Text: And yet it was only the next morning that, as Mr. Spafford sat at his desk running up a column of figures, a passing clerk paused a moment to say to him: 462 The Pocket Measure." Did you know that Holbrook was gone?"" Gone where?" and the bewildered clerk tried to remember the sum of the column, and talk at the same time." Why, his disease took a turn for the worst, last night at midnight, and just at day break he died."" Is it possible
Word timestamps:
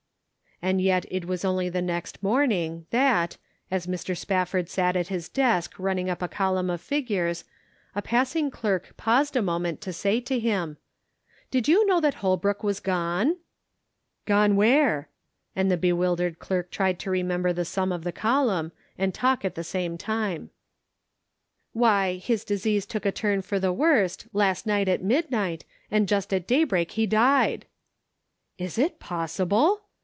And 0.63 0.79
yet 0.79 1.07
it 1.09 1.25
was 1.25 1.43
only 1.43 1.69
the 1.69 1.81
next 1.81 2.21
morning 2.21 2.85
that, 2.91 3.37
as 3.71 3.87
Mr. 3.87 4.15
Spafford 4.15 4.69
sat 4.69 4.95
at 4.95 5.07
his 5.07 5.27
desk 5.27 5.73
running 5.79 6.07
up 6.07 6.21
a 6.21 6.27
column 6.27 6.69
of 6.69 6.81
figures, 6.81 7.45
a 7.95 8.01
passing 8.03 8.51
clerk 8.51 8.95
paused 8.95 9.35
a 9.35 9.41
moment 9.41 9.81
to 9.81 9.91
say 9.91 10.19
to 10.21 10.37
him: 10.37 10.77
462 11.51 11.51
The 11.51 11.59
Pocket 11.59 11.63
Measure." 11.63 11.63
Did 11.65 11.67
you 11.67 11.85
know 11.87 11.99
that 11.99 12.13
Holbrook 12.21 12.63
was 12.63 12.79
gone?"" 12.79 13.37
Gone 14.31 14.55
where?" 14.55 15.09
and 15.55 15.71
the 15.71 15.77
bewildered 15.77 16.37
clerk 16.37 16.69
tried 16.69 16.99
to 16.99 17.09
remember 17.09 17.51
the 17.51 17.65
sum 17.65 17.91
of 17.91 18.03
the 18.03 18.11
column, 18.11 18.71
and 18.99 19.15
talk 19.15 19.43
at 19.43 19.55
the 19.55 19.63
same 19.63 19.97
time." 19.97 20.51
Why, 21.73 22.17
his 22.17 22.43
disease 22.45 22.85
took 22.85 23.07
a 23.07 23.11
turn 23.11 23.41
for 23.41 23.59
the 23.59 23.73
worst, 23.73 24.27
last 24.31 24.67
night 24.67 24.87
at 24.87 25.01
midnight, 25.03 25.65
and 25.89 26.07
just 26.07 26.31
at 26.31 26.45
day 26.45 26.65
break 26.65 26.91
he 26.91 27.07
died."" 27.07 27.65
Is 28.59 28.77
it 28.77 28.99
possible 28.99 29.81